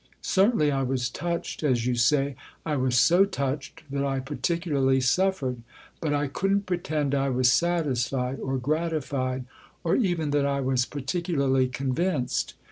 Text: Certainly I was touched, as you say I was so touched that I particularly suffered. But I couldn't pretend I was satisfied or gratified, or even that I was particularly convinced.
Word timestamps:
Certainly 0.23 0.71
I 0.71 0.81
was 0.81 1.11
touched, 1.11 1.61
as 1.61 1.85
you 1.85 1.93
say 1.93 2.35
I 2.65 2.75
was 2.75 2.97
so 2.97 3.23
touched 3.23 3.83
that 3.91 4.03
I 4.03 4.19
particularly 4.19 4.99
suffered. 4.99 5.61
But 5.99 6.11
I 6.11 6.25
couldn't 6.27 6.65
pretend 6.65 7.13
I 7.13 7.29
was 7.29 7.53
satisfied 7.53 8.39
or 8.39 8.57
gratified, 8.57 9.45
or 9.83 9.95
even 9.95 10.31
that 10.31 10.47
I 10.47 10.59
was 10.59 10.87
particularly 10.87 11.67
convinced. 11.67 12.55